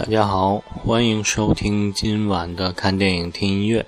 [0.00, 3.84] 大家好，欢迎收听今晚的看电影听音乐。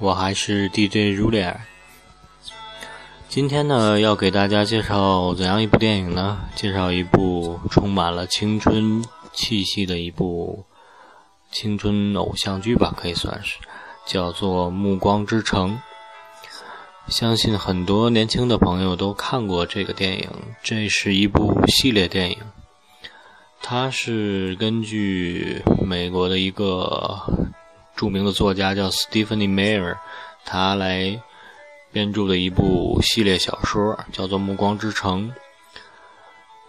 [0.00, 1.60] 我还是 DJ 如莲。
[3.28, 6.40] 今天呢，要给大家介绍怎样一部电影呢？
[6.56, 10.64] 介绍一部充满了青春气息的一部
[11.52, 13.58] 青春偶像剧吧，可以算是
[14.04, 15.78] 叫做《暮光之城》。
[17.12, 20.28] 相信很多年轻的朋友都看过这个电影，
[20.64, 22.33] 这是一部系列电影。
[23.66, 27.18] 它是根据美国的一个
[27.96, 29.96] 著名的作家叫 Stephanie Meyer，
[30.44, 31.18] 他来
[31.90, 35.32] 编著的一部系列小说，叫做《暮光之城》。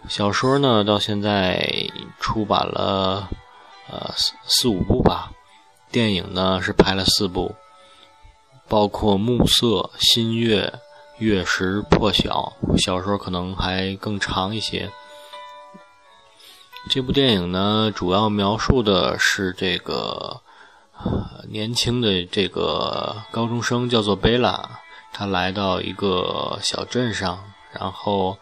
[0.08, 1.70] 小说呢，到现在
[2.18, 3.28] 出版了
[3.90, 5.30] 呃四四五部吧，
[5.92, 7.54] 电影呢是拍了四部，
[8.68, 9.66] 包括《暮色》
[9.98, 10.62] 《新月》
[11.18, 14.90] 《月食》《破晓》，小说可能还更长一些。
[16.88, 20.40] 这部电影呢，主要描述的是这个
[21.48, 24.80] 年轻的这个高中生叫做贝拉，
[25.12, 28.38] 他来到一个小镇上，然后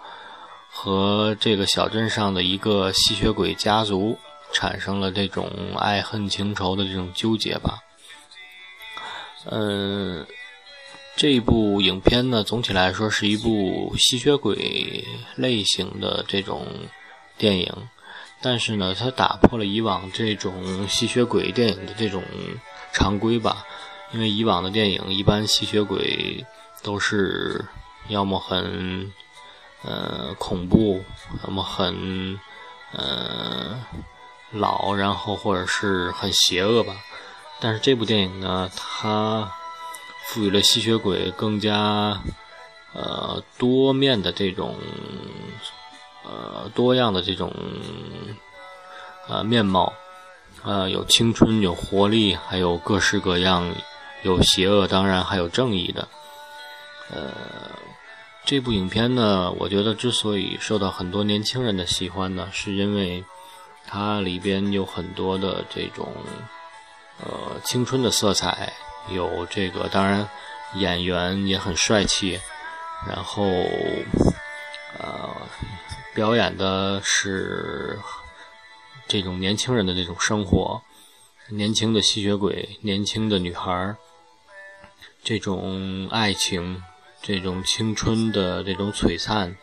[0.70, 4.18] 和这个小镇上的一个吸血鬼家族
[4.52, 7.78] 产生了这种爱恨情仇的这种纠结吧。
[9.46, 10.24] 嗯，
[11.16, 15.02] 这部影片呢，总体来说是一部吸血鬼
[15.34, 16.66] 类型的这种
[17.36, 17.72] 电影。
[18.44, 22.22] 但是呢，它打破了以往这种吸血鬼电影的这种
[22.92, 23.64] 常规吧，
[24.12, 26.44] 因为以往的电影一般吸血鬼
[26.82, 27.64] 都是
[28.08, 29.10] 要么很
[29.82, 31.02] 呃恐怖，
[31.44, 32.38] 要么很
[32.92, 33.82] 呃
[34.50, 36.94] 老，然后或者是很邪恶吧。
[37.60, 39.50] 但是这部电影呢，它
[40.26, 42.20] 赋予了吸血鬼更加
[42.92, 44.76] 呃多面的这种。
[46.26, 47.52] 呃，多样的这种
[49.28, 49.92] 呃面貌，
[50.62, 53.74] 呃，有青春，有活力，还有各式各样，
[54.22, 56.08] 有邪恶，当然还有正义的。
[57.10, 57.30] 呃，
[58.46, 63.22] 这部影片呢，我觉得之所以受到很多年轻人的喜欢呢，是因为
[63.86, 66.10] 它里边有很多的这种
[67.22, 68.72] 呃青春的色彩，
[69.10, 70.26] 有这个，当然
[70.76, 72.40] 演员也很帅气，
[73.06, 73.44] 然后
[74.98, 75.30] 呃。
[76.14, 77.98] 表演的是
[79.08, 80.80] 这种年轻人的这种生活，
[81.48, 83.96] 年轻的吸血鬼，年轻的女孩
[85.24, 86.80] 这种爱情，
[87.20, 89.56] 这种青春的这种璀璨，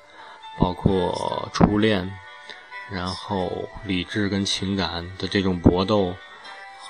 [0.60, 2.12] 包括初恋，
[2.92, 6.14] 然后理智跟情感的这种搏斗，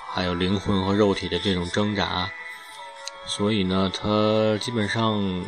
[0.08, 2.28] 还有灵魂和肉体的这种挣扎，
[3.26, 5.44] 所以呢，它基本上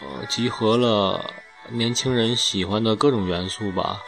[0.00, 1.34] 呃集合了。
[1.70, 4.00] 年轻人喜欢的各种元素吧，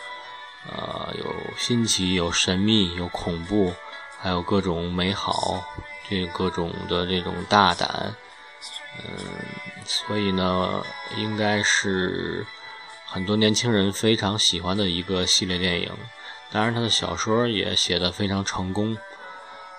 [0.69, 3.73] 呃，有新奇，有神秘，有恐怖，
[4.21, 5.65] 还有各种美好，
[6.09, 8.15] 这各种的这种大胆，
[8.99, 9.25] 嗯，
[9.85, 10.83] 所以呢，
[11.17, 12.47] 应该是
[13.07, 15.91] 很多年轻人非常喜欢的一个系列电影。
[16.53, 18.97] 当然，他的小说也写得非常成功，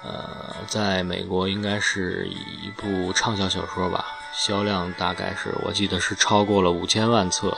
[0.04, 4.17] 呃，在美国应该是一部畅销小说吧。
[4.38, 7.58] 销量大概是我记得是超过了五千万册，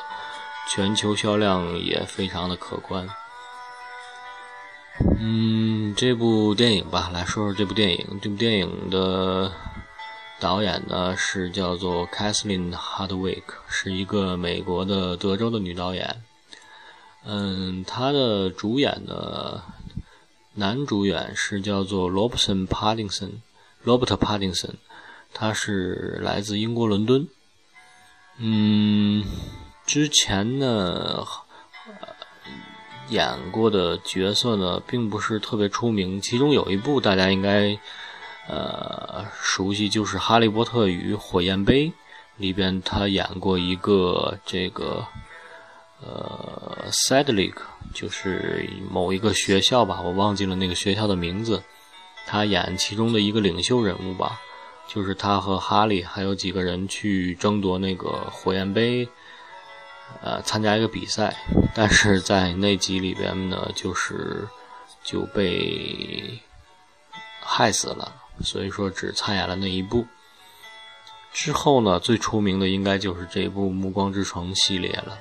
[0.69, 3.07] 全球销量也非常的可观。
[5.19, 8.19] 嗯，这部电影吧，来说说这部电影。
[8.21, 9.51] 这部电影的
[10.39, 16.23] 导演呢是叫做 Kathleen Hardwick，是一个美国的德州的女导演。
[17.25, 19.61] 嗯，她的主演的
[20.53, 24.75] 男主演是叫做 Robson Pattinson，Robert Pattinson。
[25.33, 27.27] 他是来自英国伦敦，
[28.37, 29.23] 嗯，
[29.85, 31.25] 之前呢
[33.09, 37.79] 演过的角色呢并不是特别出名，其中有一部大家应该
[38.47, 41.87] 呃熟悉，就是《哈利波特与火焰杯》
[42.37, 45.05] 里边他演过一个这个
[46.01, 47.53] 呃 Cedric，
[47.93, 51.63] 就是某一个学校吧，我忘记了那个学校的名字，
[52.25, 54.39] 他演其中的一个领袖人物吧。
[54.91, 59.07] 就是他和哈利还有几个人去争夺那个火焰杯，
[60.23, 61.37] 呃，参加一个比赛，
[61.75, 64.47] 但是在那集里边呢，就是
[65.03, 66.41] 就被
[67.39, 70.07] 害死了，所以说只参演了那一部。
[71.31, 75.17] 之后呢，最出名的应该就是这部《暮光之城》系列了，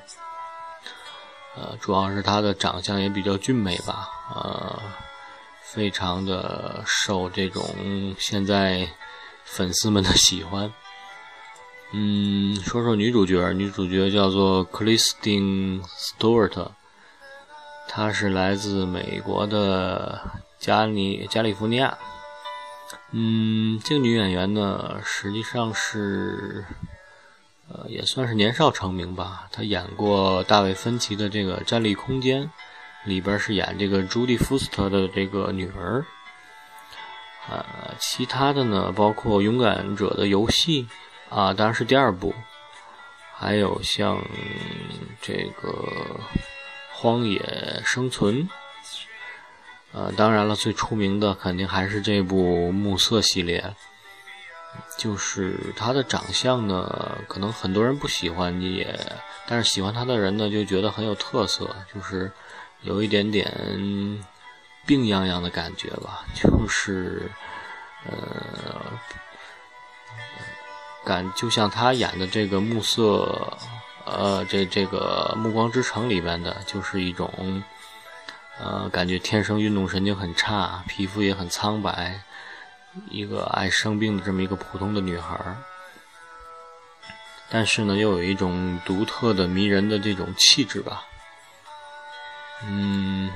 [1.56, 4.80] 呃，主要是他的长相也比较俊美吧，呃，
[5.62, 8.88] 非常的受这种现在。
[9.50, 10.72] 粉丝们的喜欢，
[11.92, 16.68] 嗯，说说女主角，女主角叫做 Kristen Stewart，
[17.88, 20.20] 她是来自美国的
[20.58, 21.96] 加利加利福尼亚。
[23.10, 26.64] 嗯，这个女演员呢，实际上是，
[27.68, 29.48] 呃，也算是年少成名吧。
[29.50, 32.44] 她演过大卫芬奇的这个《战立空间》，
[33.04, 36.04] 里边是演这个朱蒂福斯特的这个女儿。
[37.50, 40.86] 呃，其他的呢，包括《勇敢者的游戏》
[41.34, 42.34] 啊，当然是第二部，
[43.34, 44.22] 还有像
[45.22, 45.68] 这个
[46.92, 48.48] 《荒野生存》。
[49.92, 53.74] 呃，当然了，最出名的肯定还是这部《暮色》系列。
[54.98, 58.94] 就是他的长相呢，可能很多人不喜欢，也
[59.46, 62.30] 但是喜欢他的人呢，就觉得很有特色，就是
[62.82, 63.50] 有一点点
[64.88, 66.24] 病殃殃的感觉吧。
[66.34, 67.30] 就是
[68.04, 68.82] 呃，
[71.04, 73.56] 感就像他演的这个《暮色》，
[74.10, 77.62] 呃，这这个《暮光之城》里边的，就是一种。
[78.60, 82.20] 呃，感觉天生运动神经很差，皮肤也很苍白，
[83.08, 85.56] 一个爱生病的这么一个普通的女孩儿，
[87.48, 91.04] 但是呢，又有一种独特的迷人的这种气质吧。
[92.64, 93.30] 嗯，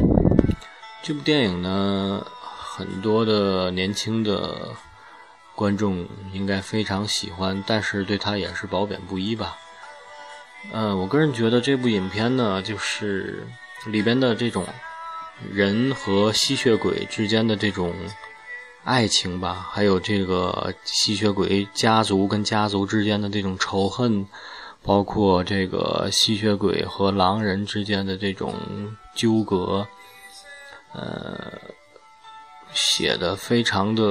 [1.03, 4.69] 这部电影呢，很多的年轻的
[5.55, 9.57] 观众应该非常喜欢，但是对他也是褒贬不一吧。
[10.73, 13.47] 嗯，我个人觉得这部影片呢，就是
[13.87, 14.65] 里边的这种。
[15.51, 17.93] 人和吸血鬼之间的这种
[18.85, 24.25] 爱情吧，还有这个吸血鬼家族跟家族之间的这种仇恨，
[24.85, 28.55] 包括这个吸血鬼和狼人之间的这种
[29.17, 29.85] 纠葛，
[30.95, 31.53] 呃，
[32.73, 34.03] 写的非常的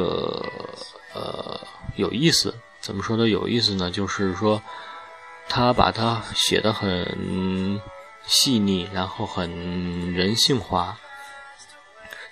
[1.13, 1.59] 呃
[1.95, 2.53] 有意思。
[2.79, 3.91] 怎么说的有意思呢？
[3.91, 4.61] 就是说，
[5.47, 7.79] 他把它写的很
[8.25, 10.97] 细腻，然后很人性化。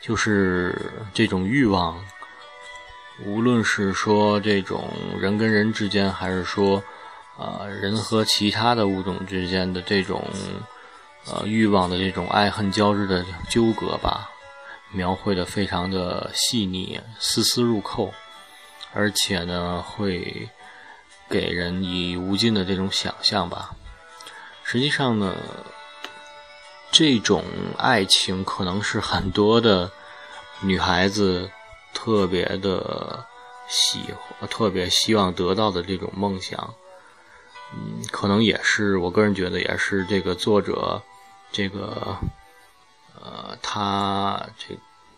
[0.01, 2.04] 就是这种欲望，
[3.25, 6.81] 无论是说这种人跟人之间，还是说，
[7.38, 10.25] 呃，人和其他的物种之间的这种，
[11.28, 14.30] 呃，欲望的这种爱恨交织的纠葛吧，
[14.91, 18.13] 描绘的非常的细腻，丝丝入扣，
[18.94, 20.50] 而且呢，会
[21.30, 23.75] 给人以无尽的这种想象吧。
[24.63, 25.36] 实际上呢。
[26.91, 27.44] 这种
[27.77, 29.91] 爱情可能是很多的
[30.59, 31.47] 女孩子
[31.94, 33.24] 特别的
[33.68, 36.74] 喜欢，特别希望得到的这种梦想。
[37.71, 41.00] 嗯，可能也是我个人觉得，也是这个作者，
[41.51, 42.18] 这个
[43.21, 44.75] 呃，他这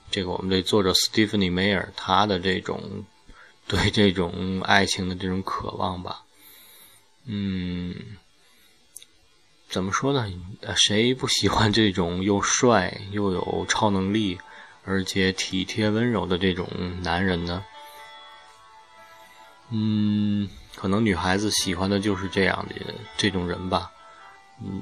[0.09, 3.05] 这个我们的作者 Stephanie Meyer 他的这种
[3.67, 6.23] 对这种爱情的这种渴望吧。
[7.25, 7.95] 嗯。
[9.69, 10.29] 怎么说呢？
[10.75, 14.37] 谁不喜欢这种又帅又有超能力，
[14.83, 16.67] 而且体贴温柔的这种
[17.01, 17.63] 男人呢？
[19.69, 22.75] 嗯，可能女孩子喜欢的就是这样的
[23.15, 23.89] 这种人吧。
[24.61, 24.81] 嗯，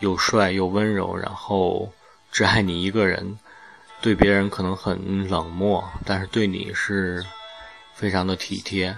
[0.00, 1.90] 又帅又温柔，然后
[2.30, 3.38] 只爱你一个人，
[4.00, 7.24] 对别人可能很冷漠，但是对你是
[7.94, 8.96] 非常的体贴。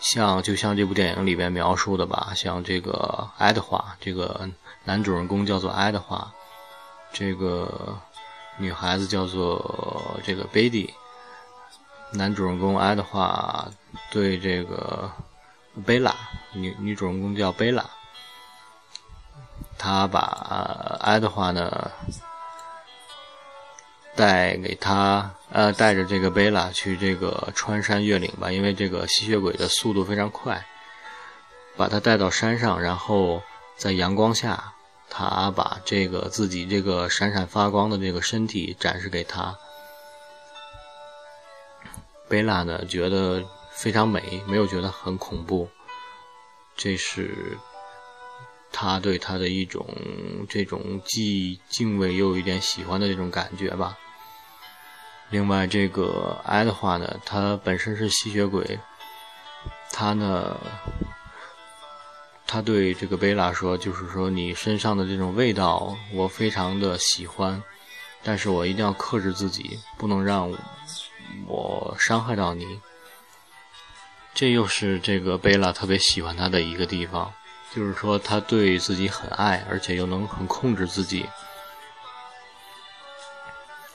[0.00, 4.48] 像就像这部电影里边描述的吧，像这个爱德华，这个
[4.84, 6.32] 男主人公叫做爱德华，
[7.12, 8.00] 这个
[8.56, 10.94] 女孩子叫做这个贝蒂，
[12.12, 13.68] 男主人公爱德华
[14.10, 15.10] 对这个
[15.84, 16.16] 贝拉，
[16.54, 17.88] 女女主人公叫贝拉，
[19.80, 21.90] 他把爱德华呢。
[24.16, 30.66] 带给他，呃，带着这个贝拉去这个穿山越岭吧，因为这个吸血鬼的速度非常快，
[31.76, 33.40] 把他带到山上，然后
[33.78, 34.74] 在阳光下，
[35.08, 39.56] 他把这个自己这个闪闪发光的这个身体展示给他。
[42.28, 45.70] 贝拉呢，觉得非常美，没有觉得很恐怖，
[46.76, 47.56] 这是
[48.72, 49.86] 他对他的一种
[50.48, 53.98] 这种既敬畏又有一点喜欢的这种感觉吧。
[55.30, 58.78] 另外，这个爱的话呢，他本身是吸血鬼，
[59.92, 60.58] 他呢，
[62.46, 67.62] 他对这个贝拉说，就是说你身上的这种味道，我非常的喜欢，
[68.24, 70.52] 但是我一定要克制自己，不能让
[71.46, 72.80] 我伤害到你。
[74.34, 77.32] 这又是这个贝拉特别喜欢他的一个地方，
[77.74, 81.26] 就是说他对自己很爱，而且又能很控制自己。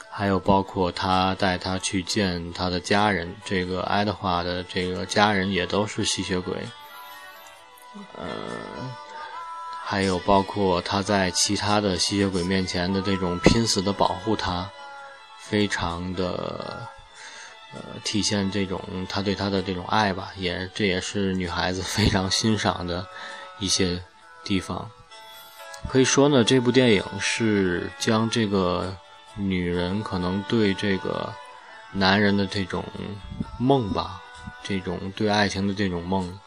[0.09, 6.57] 还有包括他带他去见他的家人，这个爱德华的这个家人也都是吸血鬼。
[8.15, 8.25] 呃，
[9.83, 14.69] 还有包括他在其他的吸血鬼面前的这种拼死的保护他，
[15.37, 16.87] 非常的
[17.73, 23.05] 呃体现这种他对他的这种爱吧，也这也是女孩子非常欣赏的
[23.59, 24.03] 一些
[24.43, 24.89] 地方。
[25.87, 28.95] 可以说呢，这部电影是将这个
[29.35, 31.31] 女人可能对这个
[31.91, 32.83] 男人的这种
[33.59, 34.21] 梦吧，
[34.63, 36.39] 这种对爱情的这种梦，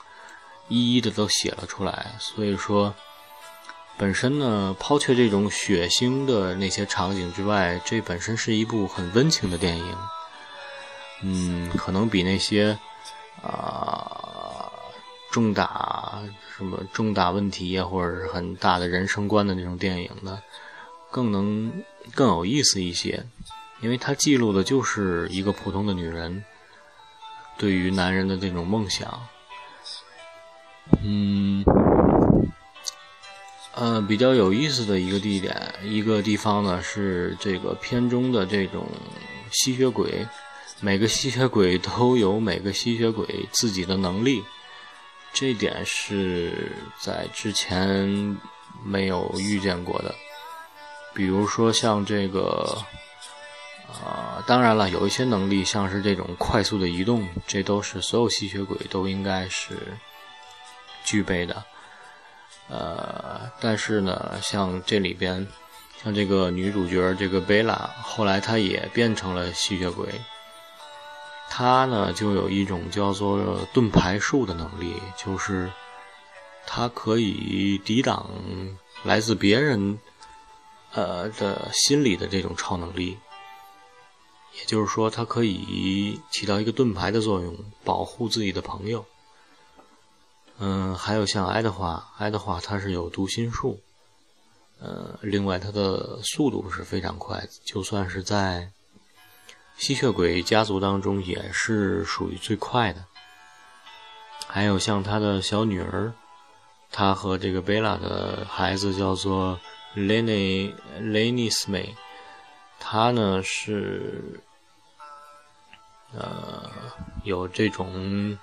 [0.69, 2.13] 一一的都写了出来。
[2.19, 2.93] 所以说，
[3.97, 9.97] 本身呢，抛却这种血腥的那些场景之外，这本身是一部很温情的电影。
[11.23, 12.79] 嗯，可能比那些
[13.43, 14.38] 啊
[15.31, 16.23] 重大。
[16.57, 20.43] 什么重大问题呀，或者是很大的人生观的那种电影呢，
[21.09, 21.73] 更能
[22.13, 23.25] 更有意思一些，
[23.81, 26.43] 因为它记录的就是一个普通的女人
[27.57, 29.21] 对于男人的这种梦想。
[31.05, 31.65] 嗯，
[33.77, 38.89] 呃，比较有意思的一个地点，一个地方呢是这个片中的这种
[39.53, 40.27] 吸血鬼，
[40.81, 44.43] 每个吸血鬼都有每个吸血鬼自己的能力。
[45.41, 48.37] 这点是在之前
[48.85, 50.13] 没有遇见过的，
[51.15, 52.77] 比如说像这个，
[53.87, 59.77] 啊，当然了，有一些能力，像是这种快速的移动，这都是所有吸血鬼都应该是
[61.05, 61.65] 具备的。
[62.69, 65.47] 呃，但是呢，像这里边，
[66.03, 70.09] 像这个女主角这个贝拉，后来她也变成了吸血鬼。
[71.51, 75.71] 他呢，就有一种叫做盾牌术的能力，就是
[76.67, 78.31] 他可以抵挡
[79.03, 79.99] 来自别人
[80.93, 83.19] 呃的心理的这种超能力。
[84.59, 89.05] 也就是说，他可以起到一个盾牌的作用，保护自己的朋友。
[90.59, 93.81] 嗯，还有像爱德华，爱德华他是有读心术，
[94.81, 98.71] 呃，另外他的速度是非常快，就算是在。
[99.79, 103.05] 吸血鬼家族当中也是属于最快的，
[104.49, 106.13] 还有像他的小女儿，
[106.91, 109.59] 他和这个贝拉的孩子叫做
[109.95, 111.95] Lenny Lenny Smith，
[112.81, 114.41] 他呢是
[116.13, 116.69] 呃
[117.23, 118.37] 有这种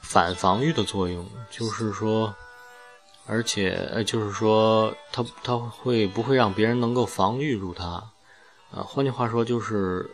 [0.00, 2.32] 反防御的作用，就是说，
[3.26, 8.04] 而且呃就是说他他会不会让别人能够防御住他？
[8.70, 10.08] 呃，换句话说就是。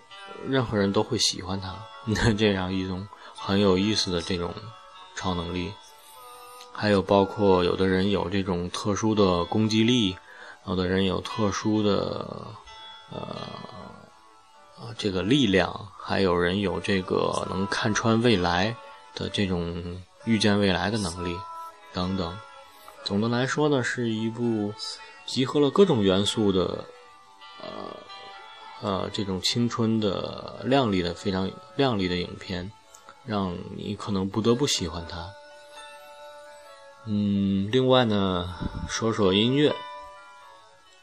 [0.49, 1.75] 任何人都会喜欢他，
[2.39, 4.55] 这样一种很有意思的这种
[5.15, 5.73] 超能力。
[6.73, 10.17] 还有包括有的人有这种特殊的攻击力，
[10.67, 12.47] 有的人有特殊的
[13.11, 13.29] 呃
[14.97, 18.75] 这个力量，还有人有这个能看穿未来
[19.15, 21.37] 的这种预见未来的能力
[21.93, 22.39] 等等。
[23.05, 24.73] 总的来说呢，是一部
[25.27, 26.85] 集合了各种元素的
[27.63, 27.69] 呃。
[28.83, 32.73] 呃，这种青春的、靓丽的、非常靓丽的影片，
[33.27, 35.31] 让你可能不得不喜欢它。
[37.07, 38.55] 嗯，另外呢，
[38.89, 39.75] 说说音乐。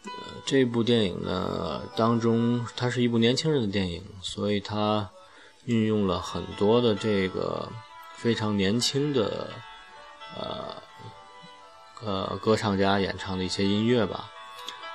[0.05, 0.11] 呃，
[0.45, 5.09] 这部电影呢，当中它是一部年轻人的电影，所以它
[5.65, 7.67] 运用了很多的这个
[8.15, 9.49] 非常年轻的
[10.37, 10.75] 呃
[12.03, 14.31] 呃歌唱家演唱的一些音乐吧。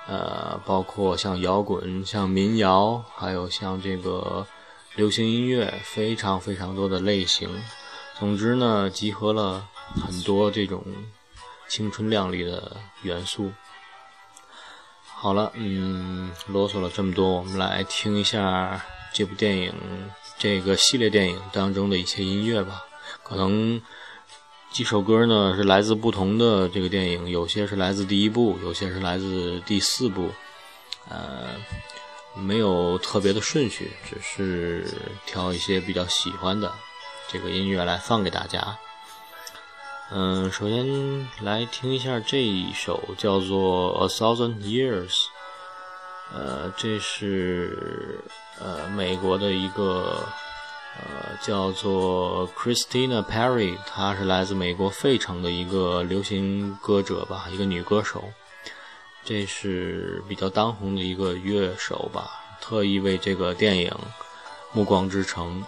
[0.06, 4.46] 呃，包括像摇滚、像民谣，还有像这个
[4.96, 7.48] 流行音乐，非常非常多的类型。
[8.18, 10.84] 总之呢，集合了很多这种
[11.68, 13.52] 青春靓丽的元素。
[15.04, 19.72] 好了，嗯，啰嗦了这么多，我们来听一下这部电影、
[20.38, 22.84] 这个系列电影当中的一些音乐吧。
[23.22, 23.80] 可能。
[24.72, 30.30] 几首歌呢是来自不同的这个电影，有些是来自第一部，有些是来自第四部，
[31.10, 31.50] 呃，
[32.34, 34.86] 没有特别的顺序，只是
[35.26, 36.72] 挑一些比较喜欢的
[37.28, 38.78] 这个音乐来放给大家。
[40.10, 45.10] 嗯，首先来听一下这一首叫做《A Thousand Years》，
[46.32, 48.20] 呃，这是
[48.58, 50.26] 呃美国的一个。
[50.98, 58.24] 呃，叫做 Christina Perry，她是来自美国费城的一个流行歌者吧，一个女歌手。
[59.24, 62.30] 这是比较当红的一个乐手吧，
[62.60, 63.90] 特意为这个电影
[64.72, 65.62] 《暮光之城》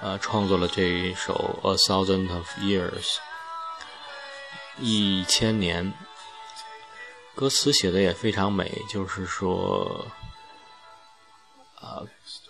[0.00, 2.90] 呃创作了这一首《A Thousand of Years》，
[4.78, 5.92] 一千年。
[7.34, 10.06] 歌词写的也非常美，就是说，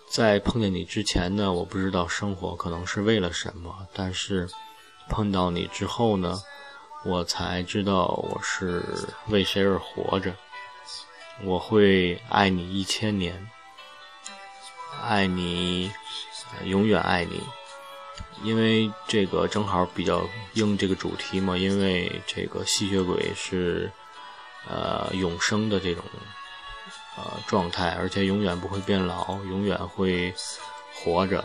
[0.09, 4.49] 在碰见你之前呢，我不知道生活可能是为了什么，但是
[5.07, 6.39] 碰到你之后呢，
[7.05, 8.83] 我才知道我是
[9.27, 10.33] 为谁而活着。
[11.43, 13.49] 我会爱你一千年，
[15.01, 15.91] 爱你，
[16.65, 17.41] 永远爱你。
[18.43, 23.91] 因为这个正好比较应这个主题嘛，因为这个吸血鬼是
[24.67, 26.03] 呃永生的这种
[27.23, 30.33] 呃状态，而且永远不会变老，永远会
[30.95, 31.43] 活着，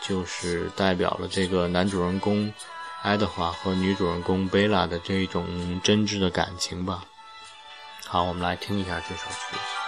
[0.00, 2.52] 就是代表了这个男主人公
[3.02, 7.04] 爱德华和女主人公贝拉的这种真挚的感情吧。
[8.06, 9.81] 好，我们来听一下这首曲子。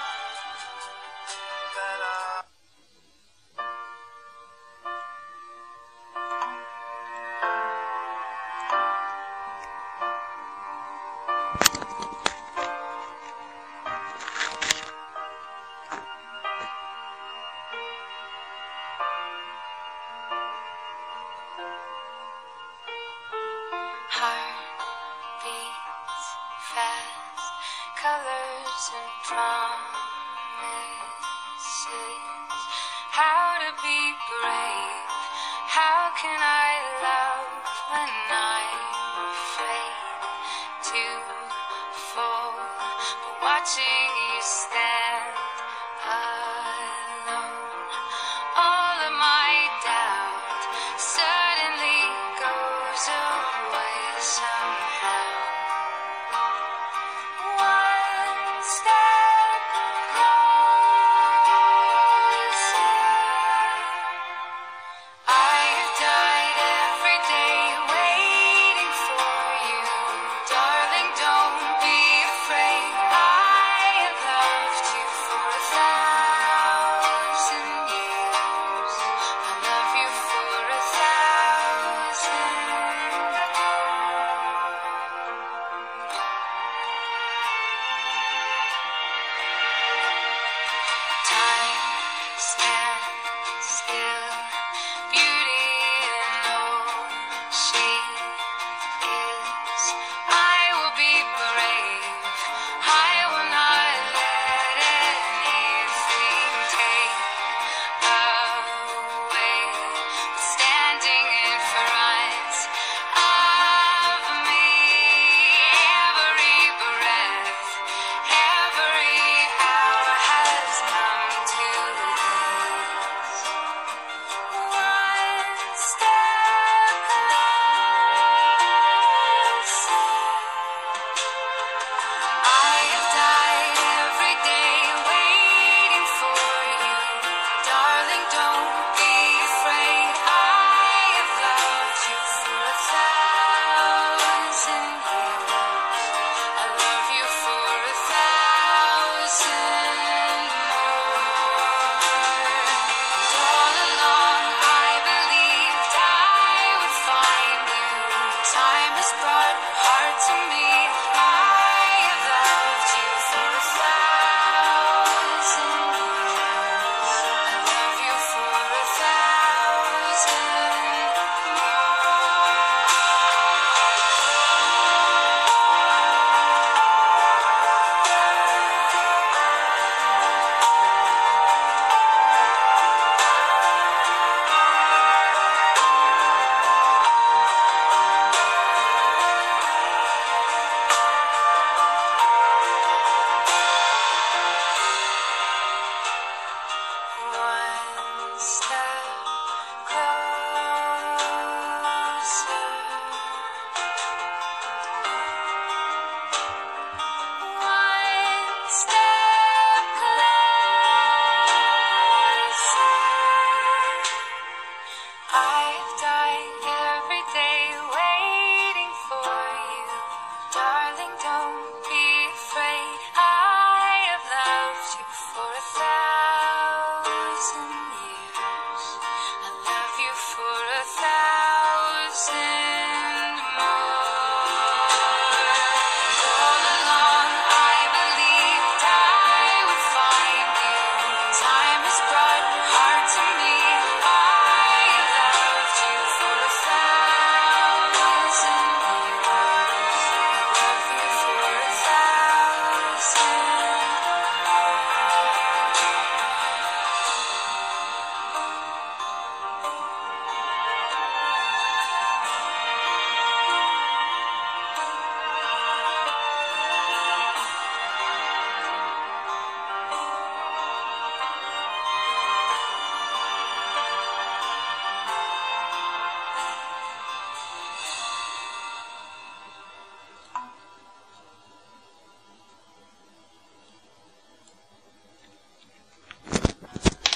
[24.15, 24.54] heart.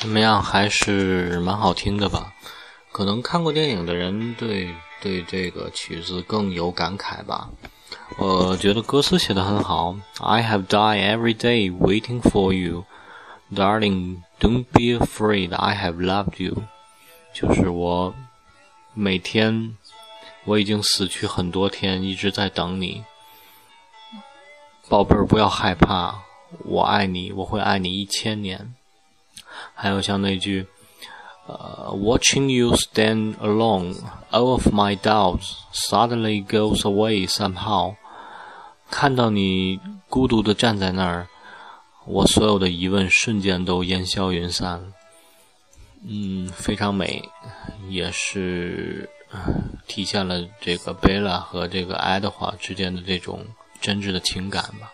[0.08, 0.42] 怎么样？
[0.42, 2.32] 还是蛮好听的吧？
[2.92, 7.50] 可能看过电影的人对对这个曲子更有感慨吧。
[8.16, 9.94] 我觉得歌词写的很好。
[10.18, 12.86] I have died every day waiting for you,
[13.54, 14.22] darling.
[14.40, 15.54] Don't be afraid.
[15.54, 16.62] I have loved you.
[17.34, 18.14] 就是我
[18.94, 19.76] 每天
[20.46, 23.04] 我已经死去很多天，一直在等你。
[24.88, 26.20] 宝贝儿，不要害怕，
[26.64, 28.74] 我爱你，我会爱你一千年。
[29.80, 30.66] 还有像那句，
[31.46, 33.94] 呃，Watching you stand alone,
[34.32, 37.94] all of my doubts suddenly goes away somehow。
[38.90, 41.28] 看到你孤独的站在那儿，
[42.06, 44.92] 我所有的疑问瞬间都烟消云散。
[46.04, 47.22] 嗯，非常美，
[47.88, 49.08] 也是
[49.86, 53.46] 体现了这个贝拉和这个爱德华之间的这种
[53.80, 54.90] 真挚的情感吧。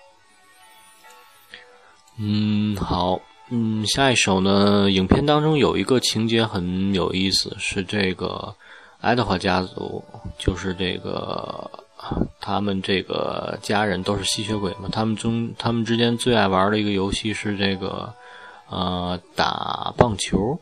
[2.18, 3.18] 嗯，好。
[3.50, 4.90] 嗯，下一首呢？
[4.90, 8.54] 影片当中有一个情节很有意思，是这个
[9.02, 10.02] 爱德华家族，
[10.38, 11.70] 就是这个
[12.40, 14.88] 他们这个家人都是吸血鬼嘛。
[14.90, 18.14] 他们中他们之间最爱玩的一个游戏是这个
[18.70, 20.58] 呃打棒球。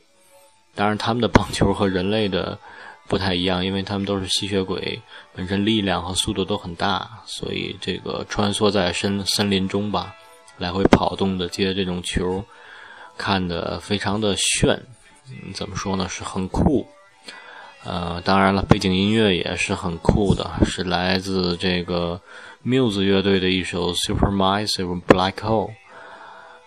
[0.75, 2.59] 当然，他们的棒球和人类的
[3.07, 5.01] 不太一样，因为他们都是吸血鬼，
[5.37, 10.13] 本身力量和速度都很大，所以这个穿梭在森森林中吧，
[10.59, 12.45] 来回跑动的接这种球。
[13.23, 14.77] 看的非常的炫，
[15.31, 16.09] 嗯怎么说呢？
[16.09, 16.85] 是很酷。
[17.85, 22.21] 呃，当然了，背景音乐也是很酷的，是来自这个
[22.65, 25.71] Muse 乐队的一首《Supermassive Black Hole》。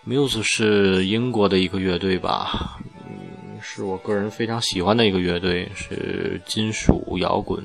[0.08, 7.62] Muse 是英国的一个乐队吧，嗯，是我个人非常喜欢的一个乐队，是金属摇滚，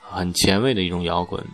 [0.00, 1.44] 很前卫的一种摇滚。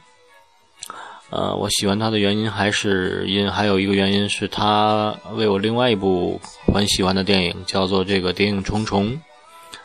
[1.30, 6.40] 呃，我喜欢他的原因还是因还有一个原因是他为我另外一部
[6.74, 9.12] 很喜欢的电影叫做这个《谍影重重》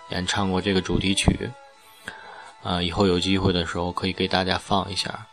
[0.09, 1.49] 演唱过这个主题曲。
[2.63, 5.27] 啊，以后有机会的时候可以给大家放一下。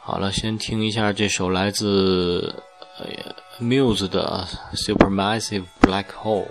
[0.00, 2.62] 好了，先听一下这首来自
[3.60, 6.46] Muse 的《Supermassive Black Hole》。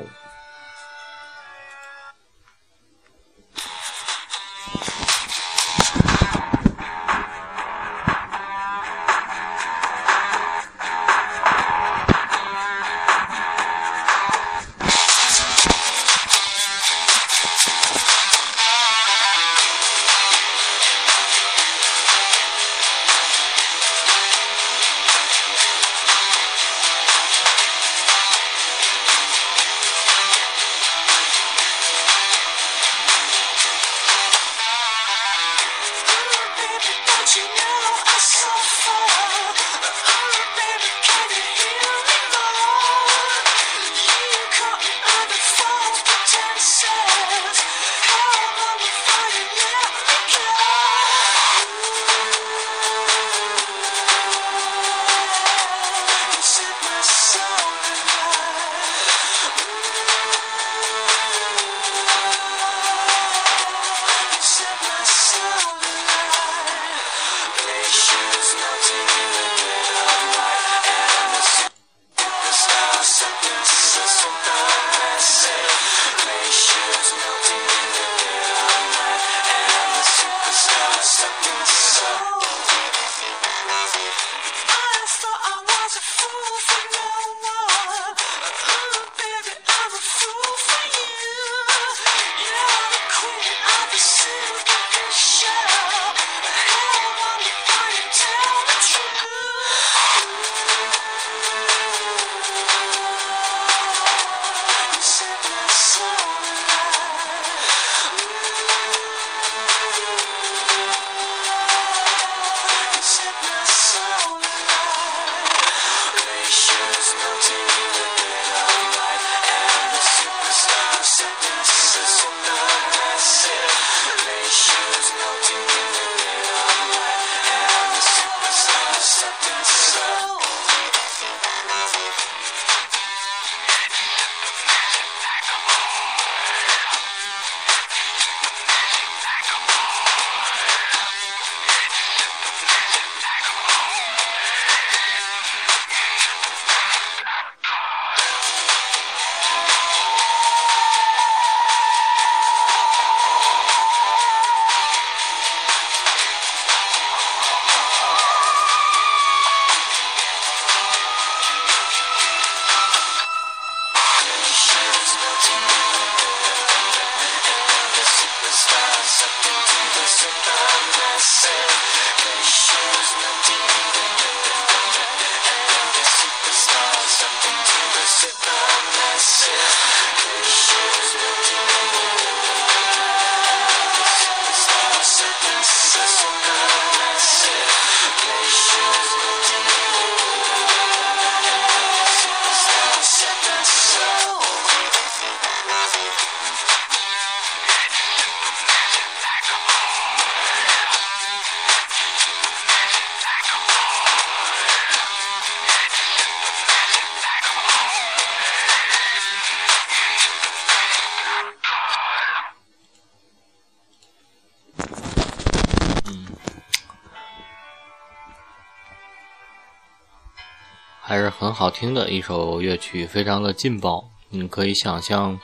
[221.49, 224.07] 很好听的一首乐曲，非常的劲爆。
[224.29, 225.39] 你可以想象，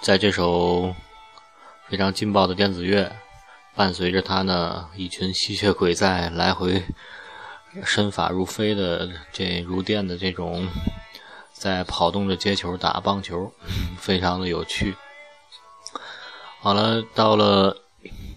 [0.00, 0.92] 在这首
[1.86, 3.12] 非常劲爆的电子乐
[3.76, 6.82] 伴随着它呢，一群吸血鬼在来回
[7.84, 10.66] 身法如飞的这如电的这种
[11.52, 13.52] 在跑动着接球打棒球，
[13.96, 14.96] 非常的有趣。
[16.58, 17.76] 好了，到了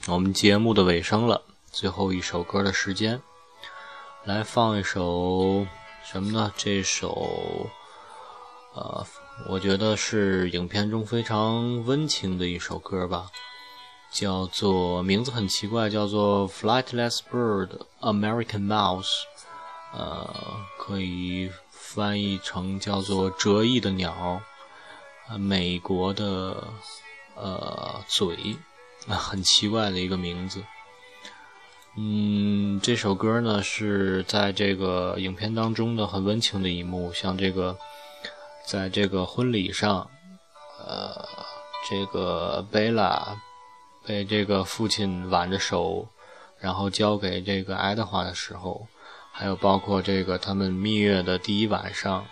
[0.09, 3.19] 我们节目的尾声了，最后一首歌的时间，
[4.25, 5.65] 来放一首。
[6.13, 6.53] 什么呢？
[6.55, 7.67] 这首，
[8.75, 9.03] 呃，
[9.49, 13.31] 我觉得是影片中非常温情的一首歌吧，
[14.11, 19.01] 叫做名字很奇怪，叫做《Flightless Bird American Mouse》，
[19.93, 20.29] 呃，
[20.77, 24.39] 可以翻译成叫做“折翼的鸟”，
[25.39, 26.63] 美国的
[27.33, 28.55] 呃嘴，
[29.07, 30.63] 很奇怪的一个名字。
[31.95, 37.77] 嗯，这首歌呢是在这个影片当中的很温情的一幕，像这个，
[38.65, 40.09] 在这个婚礼上，
[40.83, 41.23] 呃，
[41.87, 43.37] 这个贝拉
[44.07, 46.07] 被这个父亲挽着手，
[46.59, 48.87] 然后交给这个爱德华的时候，
[49.31, 52.25] 还有包括这个他们蜜月的第一晚上，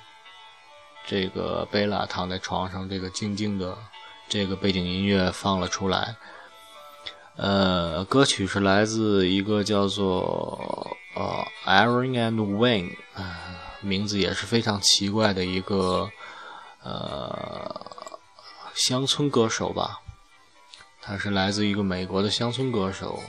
[1.06, 3.78] 这个贝拉躺在床上，这个静静的
[4.28, 6.16] 这个背景音乐放了出来。
[7.42, 12.96] 呃，歌曲是来自一个叫做呃，Aaron and Wayne，
[13.82, 16.08] 名字也是非常奇怪的一个
[16.84, 17.82] 呃
[18.76, 20.02] 乡村歌手吧。
[21.02, 23.20] 他是来自一个美国的乡村歌手，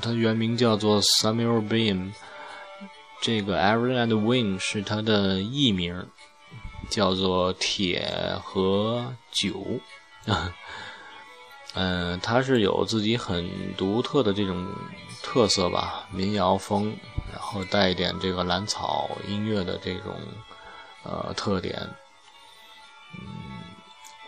[0.00, 2.12] 他原名叫做 Samuel Beam。
[3.20, 6.06] 这个 Aaron and Wayne 是他的艺名，
[6.88, 9.80] 叫做铁和酒。
[11.74, 14.66] 嗯，它是有自己很独特的这种
[15.22, 16.92] 特色吧，民谣风，
[17.32, 20.16] 然后带一点这个蓝草音乐的这种
[21.04, 21.78] 呃特点。
[23.14, 23.24] 嗯，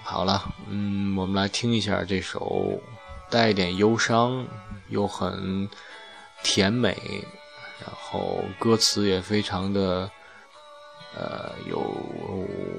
[0.05, 2.81] 好了，嗯，我们来听一下这首
[3.28, 4.46] 带一点忧伤
[4.88, 5.68] 又很
[6.44, 6.96] 甜美，
[7.81, 10.09] 然后歌词也非常的
[11.16, 11.83] 呃有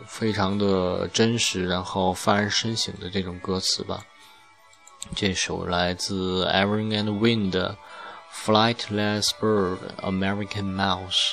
[0.07, 4.05] 非常的真实，然后发人深省的这种歌词吧。
[5.14, 7.76] 这首来自 Aaron and Wind 的《
[8.74, 11.32] Flightless Bird American Mouse》。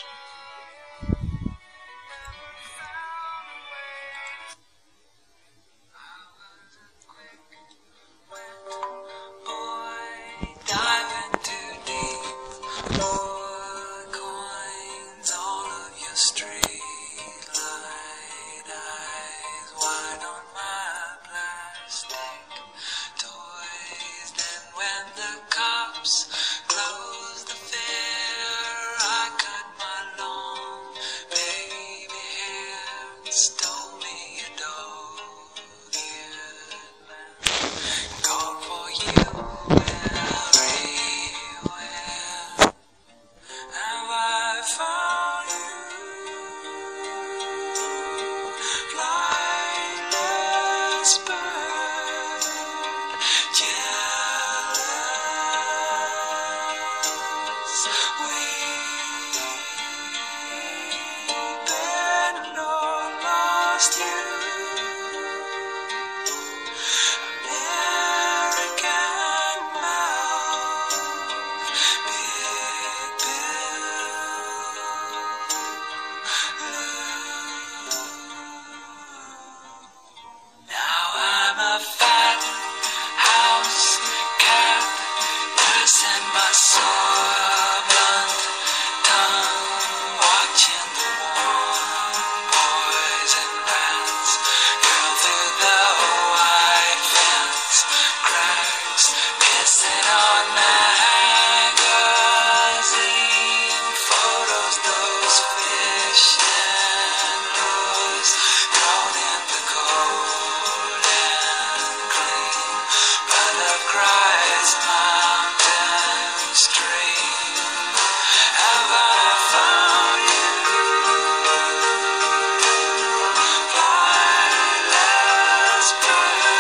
[125.92, 126.59] Christ.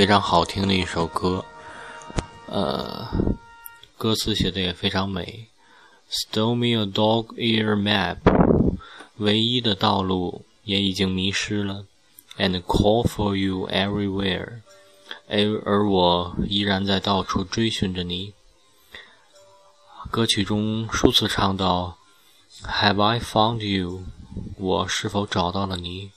[0.00, 1.44] 非常好听的一首歌，
[2.46, 3.06] 呃，
[3.98, 5.50] 歌词写的也非常美。
[6.10, 8.16] Stole me a dog ear map，
[9.18, 11.84] 唯一的道路也已经迷失了
[12.38, 14.62] ，and call for you everywhere，
[15.28, 18.32] 而而我依然在到处追寻着你。
[20.10, 21.98] 歌曲中数次唱到
[22.62, 24.04] ，Have I found you？
[24.56, 26.10] 我是否找到了你？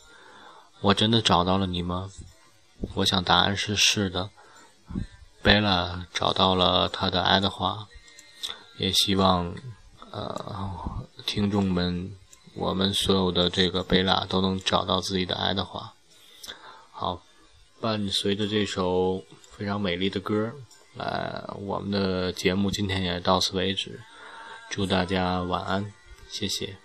[0.80, 2.10] 我真的找到了你吗？
[2.96, 4.30] 我想答案是是的。
[5.42, 7.88] 贝拉找到了他的爱德华，
[8.78, 9.54] 也希望
[10.12, 12.16] 呃听众们，
[12.54, 15.94] 我们所有的这个贝拉都能找到自己的爱德华。
[16.92, 17.22] 好，
[17.82, 20.54] 伴随着这首非常美丽的歌。
[20.96, 24.00] 呃，我们的节目今天也到此为止，
[24.70, 25.92] 祝大家晚安，
[26.30, 26.78] 谢谢。